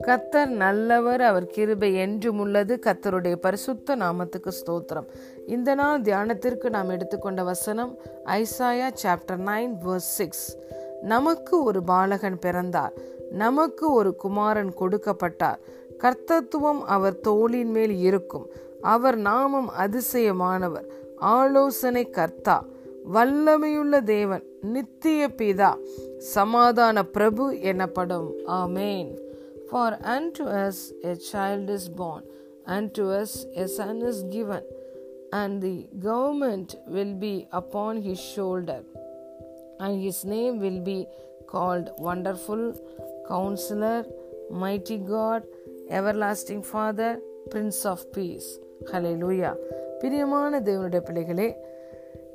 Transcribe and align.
கத்தர் 0.00 0.46
நல்லவர் 0.46 1.20
அவர் 1.20 1.46
கிருபை 1.46 1.94
என்றும் 1.94 2.38
உள்ளது. 2.38 2.78
கத்தருடைய 2.86 3.36
பரிசுத்த 3.36 3.96
நாமத்துக்கு 3.96 4.48
ஸ்தோத்திரம். 4.48 5.06
இந்த 5.46 5.74
நாள் 5.74 6.00
தியானத்திற்கு 6.00 6.68
நாம் 6.68 6.88
எடுத்துக்கொண்ட 6.88 7.42
வசனம் 7.42 7.98
Isaiah 8.24 8.90
chapter 9.02 9.42
nine 9.46 9.76
verse 9.86 9.96
six 9.96 10.56
நமக்கு 11.02 11.62
ஒரு 11.62 11.82
பாலகன் 11.82 12.38
பிறந்தார். 12.38 12.92
நமக்கு 13.30 13.92
ஒரு 13.92 14.16
குமாரன் 14.16 14.72
கொடுக்கப்பட்டார். 14.80 15.56
கர்த்தத்துவம் 15.98 16.80
அவர் 16.86 17.20
தோளின் 17.20 17.70
மேல் 17.70 17.96
இருக்கும். 17.96 18.46
அவர் 18.80 19.16
நாமம் 19.16 19.70
அதிசயமானவர். 19.78 20.84
ஆலோசனை 21.16 22.10
கர்த்தா. 22.10 22.64
வல்லமையுள்ள 23.14 24.02
தேவன். 24.02 24.47
நித்திய 24.73 25.27
பிதா 25.39 25.71
சமாதான 26.33 27.03
பிரபு 27.17 27.45
எனப்படும் 27.71 28.29
ஆமேன் 28.61 29.11
For 29.71 29.91
unto 30.15 30.43
us 30.63 30.77
a 31.03 31.15
child 31.29 31.67
is 31.69 31.85
born, 31.89 32.23
unto 32.67 33.03
us 33.11 33.31
a 33.55 33.65
son 33.67 34.01
is 34.01 34.19
given, 34.35 34.63
and 35.31 35.61
the 35.61 35.77
government 35.99 36.75
will 36.87 37.13
be 37.15 37.47
upon 37.51 38.01
his 38.01 38.19
shoulder, 38.33 38.81
and 39.79 39.93
his 40.03 40.19
name 40.25 40.59
will 40.59 40.79
be 40.81 40.99
called 41.47 41.89
Wonderful 41.99 42.63
Counselor, 43.27 43.99
Mighty 44.63 44.97
God, 44.97 45.41
Everlasting 45.89 46.61
Father, 46.63 47.11
Prince 47.49 47.85
of 47.85 48.11
Peace. 48.13 48.49
Hallelujah. 48.91 49.55
பிரியமான 50.01 50.59
தேவனுடைய 50.59 50.99
பிள்ளைகளே 50.99 51.49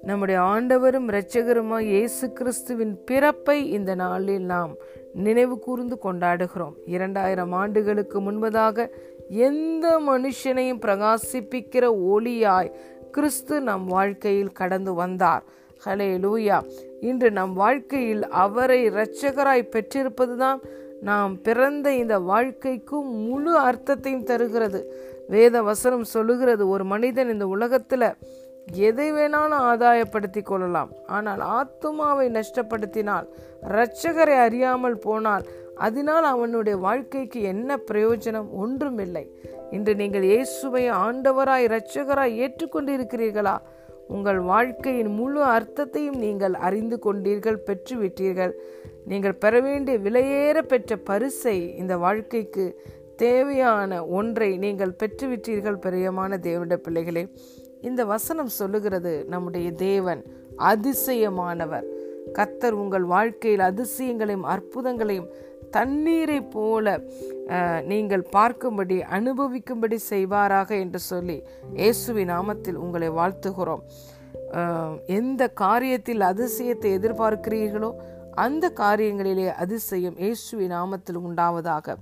நம்முடைய 0.06 0.40
ஆண்டவரும் 0.42 1.06
இரட்சகருமாய் 1.10 1.86
இயேசு 1.86 2.32
கிறிஸ்துவின் 2.32 3.04
பிறப்பை 3.06 3.70
இந்த 3.70 3.96
நாளில் 3.96 4.46
நாம் 4.46 4.72
நினைவு 5.14 5.60
கூர்ந்து 5.60 5.98
கொண்டாடுகிறோம். 6.04 6.74
இரண்டாயிரம் 6.86 7.52
ஆண்டுகளுக்கு 7.52 8.20
முன்பதாக 8.22 8.88
எந்த 9.30 9.86
மனுஷனையும் 10.08 10.82
பிரகாசிப்பிக்கிற 10.86 11.86
ஒளியாய் 12.14 12.72
கிறிஸ்து 13.12 13.62
நம் 13.62 13.86
வாழ்க்கையில் 13.86 14.52
கடந்து 14.52 14.94
வந்தார். 14.94 15.44
ஹலே 15.86 16.10
லூயா 16.26 16.60
இன்று 17.02 17.32
நம் 17.32 17.54
வாழ்க்கையில் 17.54 18.28
அவரை 18.28 18.90
இரட்சகராய் 18.90 19.72
பெற்றிருப்பதுதான் 19.76 20.62
நாம் 21.02 21.42
பிறந்த 21.42 21.88
இந்த 21.94 22.20
வாழ்க்கைக்கும் 22.20 23.10
முழு 23.30 23.58
அர்த்தத்தையும் 23.58 24.24
தருகிறது. 24.24 24.82
வேத 25.28 25.62
வசனம் 25.62 26.04
சொல்லுகிறது 26.04 26.68
ஒரு 26.68 26.84
மனிதன் 26.84 27.30
இந்த 27.30 27.46
உலகத்துல 27.56 28.04
எதை 28.68 29.08
வேணாலும் 29.12 29.64
ஆதாயப்படுத்தி 29.72 30.42
கொள்ளலாம். 30.42 30.92
ஆனால் 31.08 31.42
ஆத்துமாவை 31.58 32.28
நஷ்டப்படுத்தினால் 32.38 33.28
இரட்சகரை 33.70 34.38
அறியாமல் 34.38 34.98
போனால் 34.98 35.46
அதனால் 35.86 36.24
அவனுடைய 36.24 36.78
வாழ்க்கைக்கு 36.78 37.42
என்ன 37.42 37.78
பிரயோஜனம்? 37.92 38.50
ஒன்றுமில்லை. 38.64 39.26
இன்று 39.72 39.96
நீங்கள் 39.96 40.24
இயேசுவை 40.24 40.84
ஆண்டவராய் 40.90 41.66
இரட்சகராய் 41.68 42.38
ஏற்றுக்கொண்டிருக்கிறீர்களா? 42.44 43.56
உங்கள் 44.08 44.40
வாழ்க்கையின் 44.40 45.12
முழு 45.20 45.42
அர்த்தத்தையும் 45.56 46.20
நீங்கள் 46.26 46.54
அறிந்து 46.68 47.00
கொண்டீர்கள் 47.06 47.64
பெற்றுவிட்டீர்கள். 47.68 48.54
நீங்கள் 49.06 49.40
பெற 49.44 49.62
வேண்டிய 49.62 49.98
விலையேற 49.98 50.58
பெற்ற 50.62 50.98
பரிசை 50.98 51.58
இந்த 51.82 51.98
வாழ்க்கைக்கு 51.98 52.66
தேவையான 53.16 54.06
ஒன்றை 54.06 54.58
நீங்கள் 54.58 54.98
பெற்றுவிட்டீர்கள் 55.02 55.84
பிரியமான 55.86 56.38
தேவனுடைய 56.38 56.78
பிள்ளைகளே. 56.78 57.24
இந்த 57.90 58.02
வசனம் 58.14 58.52
சொல்லுகிறது 58.60 59.14
நம்முடைய 59.34 59.68
தேவன் 59.88 60.22
அதிசயமானவர். 60.72 61.88
கத்தர் 62.38 62.76
உங்கள் 62.82 63.06
வாழ்க்கையில் 63.16 63.66
அதிசயங்களையும் 63.72 64.48
அற்புதங்களையும் 64.54 65.32
தண்ணீரை 65.76 66.40
போல 66.56 66.96
நீங்கள் 67.92 68.24
பார்க்கும்படி 68.36 68.98
அனுபவிக்கும்படி 69.18 69.98
செய்வாராக 70.12 70.70
என்று 70.84 71.00
சொல்லி 71.12 71.38
இயேசுவி 71.82 72.24
நாமத்தில் 72.34 72.82
உங்களை 72.84 73.10
வாழ்த்துகிறோம். 73.20 73.84
எந்த 75.20 75.44
காரியத்தில் 75.64 76.24
அதிசயத்தை 76.32 76.90
எதிர்பார்க்கிறீர்களோ 77.00 77.90
அந்த 78.44 78.66
காரியங்களிலே 78.84 79.48
அதிசயம் 79.64 80.18
இயேசுவி 80.24 80.68
நாமத்தில் 80.76 81.20
உண்டாவதாக. 81.28 81.96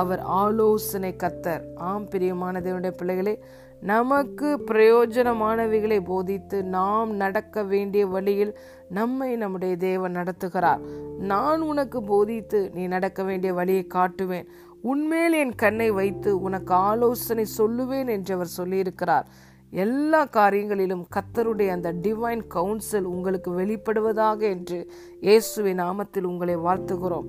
அவர் 0.00 0.22
ஆலோசனை 0.40 1.12
கத்தர். 1.22 1.62
ஆம் 1.88 2.06
பிரியமான 2.12 2.60
தேவனுடைய 2.66 2.94
பிள்ளைகளே 3.00 3.34
நமக்கு 3.80 4.64
பிரயோஜனமானவைகளை 4.66 6.04
போதித்து 6.04 6.64
நாம் 6.64 7.14
நடக்க 7.14 7.62
வேண்டிய 7.62 8.06
வழியில் 8.06 8.58
நம்மை 8.88 9.36
நம்முடைய 9.36 9.76
தேவன் 9.76 10.16
நடத்துகிறார். 10.16 10.80
நான் 11.18 11.60
உனக்கு 11.60 12.02
போதித்து 12.02 12.70
நீ 12.74 12.86
நடக்க 12.86 13.22
வேண்டிய 13.22 13.52
வழியை 13.52 13.86
காட்டுவேன். 13.94 14.46
உன்மேல் 14.82 15.32
என் 15.32 15.54
கண்ணை 15.54 15.90
வைத்து 15.90 16.40
உனக்கு 16.40 16.74
ஆலோசனை 16.74 17.46
சொல்லுவேன் 17.58 18.08
என்று 18.08 18.34
அவர் 18.34 18.50
சொல்லியிருக்கிறார். 18.56 19.24
எல்லா 19.70 20.24
காரியங்களிலும் 20.24 21.04
கத்தருடைய 21.16 21.68
அந்த 21.68 21.92
டிவைன் 21.92 22.46
கவுன்சில் 22.46 23.04
உங்களுக்கு 23.04 23.60
வெளிப்படுவதாக 23.60 24.40
என்று 24.40 24.92
இயேசுவின் 25.20 25.80
நாமத்தில் 25.80 26.22
உங்களை 26.22 26.56
வாழ்த்துகிறோம். 26.56 27.26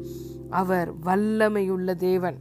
அவர் 0.50 0.94
வல்லமையுள்ள 1.06 1.96
தேவன். 1.96 2.36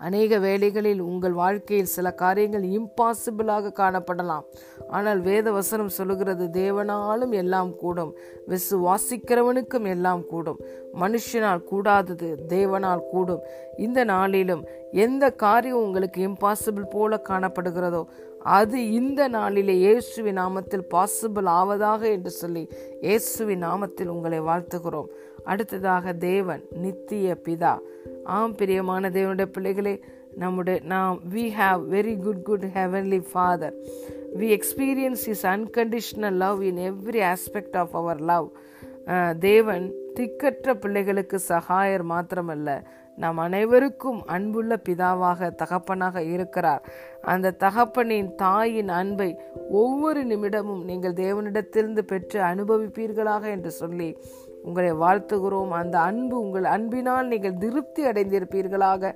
அநேக 0.00 0.38
வேளைகளில் 0.38 1.00
உங்கள் 1.00 1.36
வாழ்க்கையில் 1.42 1.92
சில 1.94 2.10
காரியங்கள் 2.22 2.64
இம்பாசிபிளாக 2.78 3.72
காணப்படலாம். 3.78 4.44
ஆனால் 4.88 5.20
வேத 5.20 5.46
வசனம் 5.50 5.94
சொல்லுகிறது 5.98 6.46
தேவனாலும் 6.58 7.32
எல்லாம் 7.42 7.76
கூடும். 7.76 8.12
விசுவாசிக்கிறவனுக்கும் 8.52 9.88
எல்லாம் 9.94 10.26
கூடும். 10.26 10.60
மனுஷனால் 11.02 11.64
கூடாதது 11.64 12.28
தேவனால் 12.48 13.08
கூடும். 13.12 13.42
இந்த 13.76 14.04
நாளிலும் 14.04 14.62
எந்த 15.06 15.30
காரியம் 15.44 15.84
உங்களுக்கு 15.86 16.20
இம்பாசிபிள் 16.30 16.92
போல 16.94 17.22
காணப்படுகிறதோ 17.28 18.04
அது 18.58 18.78
இந்த 18.92 19.28
நாளிலே 19.28 19.74
இயேசுவி 19.86 20.32
நாமத்தில் 20.40 20.84
பாசிபிள் 20.94 21.48
ஆவதாக 21.60 22.02
என்று 22.16 22.30
சொல்லி 22.30 22.62
இயேசுவி 23.06 23.54
நாமத்தில் 23.64 24.12
உங்களை 24.16 24.38
வாழ்த்துகிறோம். 24.40 25.08
அடுத்ததாக 25.44 26.12
தேவன் 26.12 26.62
நித்திய 26.84 27.34
பிதா. 27.46 27.72
ஆம் 28.26 28.54
பிரியமான 28.54 29.08
தேவனுடைய 29.08 29.44
பிள்ளைகளே 29.44 30.00
நம்முடைய 30.34 30.80
நாம் 30.84 31.20
we 31.34 31.44
have 31.58 31.82
very 31.90 32.22
good 32.22 32.42
good 32.42 32.64
heavenly 32.74 33.24
Father 33.32 33.74
we 34.38 34.48
experience 34.56 35.24
is 35.26 35.46
unconditional 35.46 36.32
love 36.32 36.62
in 36.62 36.76
every 36.76 37.34
aspect 37.34 37.76
of 37.76 37.96
our 37.96 38.20
love 38.20 38.52
தேவன் 39.38 39.92
திக்கற்ற 40.14 40.74
பிள்ளைகளுக்கு 40.74 41.40
சகாயர் 41.48 42.04
மாத்திரமல்ல 42.10 42.84
நாம் 43.16 43.38
அனைவருக்கும் 43.38 44.26
அன்புள்ள 44.26 44.78
பிதாவாக 44.88 45.54
தகப்பனாக 45.54 46.22
இருக்கிறார். 46.22 46.82
அந்த 47.22 47.54
தகப்பனின் 47.58 48.34
தாயின் 48.34 48.88
அன்பை 48.88 49.38
ஒவ்வொரு 49.70 50.24
நிமிடமும் 50.24 50.84
நீங்கள் 50.84 51.12
தேவனிடத்திலிருந்து 51.12 52.00
பெற்று 52.00 52.40
அனுபவிப்பீர்களாக 52.40 53.46
என்று 53.50 53.70
சொல்லி 53.70 54.18
உங்களை 54.68 54.92
வாழ்த்துகிறோம். 55.04 55.72
அந்த 55.80 55.96
அன்பு 56.10 56.36
உங்கள் 56.44 56.66
அன்பினால் 56.74 57.30
நீங்கள் 57.32 57.58
திருப்தி 57.64 58.02
அடைந்திருப்பீர்களாக 58.10 59.12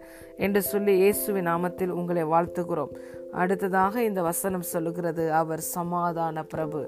என்று 0.47 0.63
சொல்லி 0.73 0.95
இயேசுவின் 1.05 1.49
நாமத்தில் 1.53 1.97
உங்களை 2.01 2.25
வாழ்த்துகிறோம். 2.35 2.93
அடுத்ததாக 3.41 3.95
இந்த 4.09 4.21
வசனம் 4.31 4.71
சொல்லுகிறது 4.73 5.25
அவர் 5.41 5.63
சமாதான 5.77 6.43
பிரபு. 6.53 6.81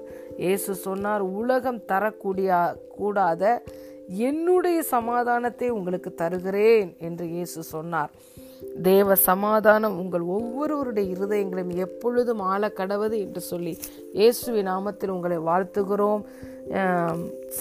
இயேசு 0.43 0.71
சொன்னார் 0.87 1.23
உலகம் 1.41 1.81
தரக்கூடிய 1.91 2.49
கூடாத 2.97 3.43
என்னுடைய 4.29 4.79
சமாதானத்தை 4.95 5.67
உங்களுக்கு 5.77 6.09
தருகிறேன் 6.21 6.89
என்று 7.07 7.25
இயேசு 7.35 7.59
சொன்னார். 7.73 8.11
தேவ 8.87 9.15
சமாதானம் 9.29 9.95
உங்கள் 10.01 10.25
ஒவ்வொருவருடைய 10.35 11.05
இருதயங்களையும் 11.15 11.79
எப்பொழுதும் 11.85 12.41
ஆள 12.51 12.69
கடவது 12.79 13.15
என்று 13.25 13.41
சொல்லி 13.51 13.73
இயேசுவின் 14.19 14.69
நாமத்தில் 14.71 15.13
உங்களை 15.15 15.37
வாழ்த்துகிறோம். 15.49 16.23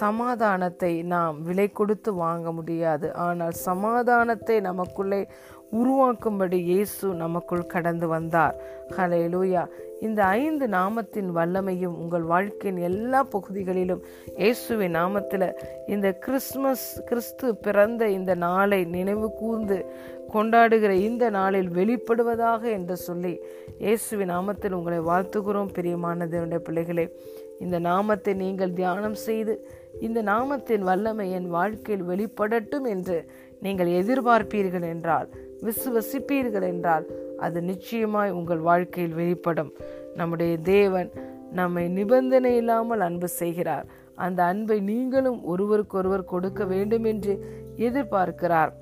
சமாதானத்தை 0.00 0.92
நாம் 1.14 1.36
விலை 1.46 1.66
கொடுத்து 1.78 2.10
வாங்க 2.24 2.48
முடியாது. 2.58 3.06
ஆனால் 3.26 3.56
சமாதானத்தை 3.68 4.56
நமக்குள்ளே 4.68 5.20
உருவாக்கும்படி 5.80 6.58
இயேசு 6.70 7.06
நமக்குள் 7.22 7.70
கடந்து 7.74 8.06
வந்தார். 8.14 8.56
ஹலே 8.96 9.20
லூயா 9.34 9.62
இந்த 10.06 10.20
ஐந்து 10.40 10.66
நாமத்தின் 10.76 11.28
வல்லமையும் 11.36 11.98
உங்கள் 12.02 12.24
வாழ்க்கையின் 12.32 12.80
எல்லா 12.88 13.20
பகுதிகளிலும் 13.34 14.02
இயேசுவின் 14.40 14.96
நாமத்தில் 14.98 15.46
இந்த 15.94 16.08
கிறிஸ்மஸ் 16.24 16.86
கிறிஸ்து 17.10 17.48
பிறந்த 17.66 18.08
இந்த 18.18 18.34
நாளை 18.46 18.80
நினைவு 18.96 19.28
கூர்ந்து 19.40 19.78
கொண்டாடுகிற 20.34 20.92
இந்த 21.08 21.24
நாளில் 21.38 21.70
வெளிப்படுவதாக 21.78 22.62
என்று 22.78 22.96
சொல்லி 23.06 23.34
இயேசுவின் 23.84 24.32
நாமத்தில் 24.34 24.76
உங்களை 24.78 25.00
வாழ்த்துகிறோம். 25.10 25.72
பிரியமான 25.78 26.26
தேவனுடைய 26.32 26.62
பிள்ளைகளே 26.68 27.06
இந்த 27.64 27.76
நாமத்தை 27.90 28.32
நீங்கள் 28.44 28.76
தியானம் 28.80 29.18
செய்து 29.26 29.54
இந்த 30.06 30.18
நாமத்தின் 30.32 30.84
வல்லமை 30.90 31.26
என் 31.38 31.48
வாழ்க்கையில் 31.56 32.08
வெளிப்படட்டும் 32.10 32.86
என்று 32.94 33.18
நீங்கள் 33.64 33.90
எதிர்பார்ப்பீர்கள் 34.00 34.86
என்றால் 34.92 35.28
விசுவசிப்பீர்கள் 35.66 36.66
என்றால் 36.72 37.04
அது 37.44 37.58
நிச்சயமாய் 37.70 38.36
உங்கள் 38.38 38.62
வாழ்க்கையில் 38.68 39.18
வெளிப்படும். 39.20 39.70
நம்முடைய 40.16 40.54
தேவன் 40.74 41.10
நம்மை 41.58 41.84
நிபந்தனை 41.98 42.52
இல்லாமல் 42.60 43.04
அன்பு 43.06 43.28
செய்கிறார். 43.40 43.86
அந்த 44.24 44.40
அன்பை 44.44 44.78
நீங்களும் 44.90 45.40
ஒருவருக்கொருவர் 45.52 46.30
கொடுக்க 46.32 46.64
வேண்டும் 46.72 47.06
என்று 47.12 47.34
எதிர்பார்க்கிறார். 47.86 48.72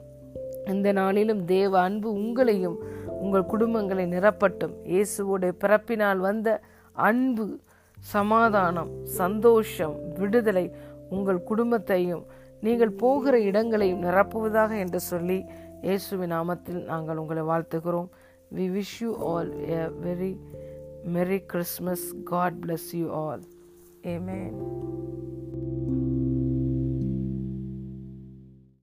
இந்த 0.73 0.89
நாளிலும் 1.01 1.43
தேவ 1.55 1.73
அன்பு 1.89 2.09
உங்களையும் 2.23 2.79
உங்கள் 3.23 3.51
குடும்பங்களை 3.53 4.05
நிரப்பட்டும். 4.15 4.75
இயேசுவோடைய 4.93 5.53
பிறப்பினால் 5.65 6.21
வந்த 6.29 6.49
அன்பு 6.97 7.45
சமாதானம் 8.01 9.05
சந்தோஷம் 9.05 9.97
விடுதலை 10.19 10.71
உங்கள் 11.11 11.43
குடும்பத்தையும் 11.43 12.27
நீங்கள் 12.61 12.91
போகிற 12.91 13.41
இடங்களையும் 13.41 14.03
நிரப்புவதாக 14.03 14.79
என்று 14.79 15.01
சொல்லி 15.01 15.45
இயேசுவின் 15.83 16.33
நாமத்தில் 16.33 16.85
நாங்கள் 16.85 17.17
உங்களை 17.17 17.43
வாழ்த்துகிறோம். 17.43 18.09
We 18.55 18.81
wish 18.81 19.01
you 19.01 19.17
all 19.17 19.53
a 19.53 19.89
very 20.05 20.37
merry 21.13 21.45
Christmas 21.47 22.15
God 22.25 22.55
bless 22.67 22.93
you 22.93 23.13
all 23.13 23.41
Amen. 24.05 25.30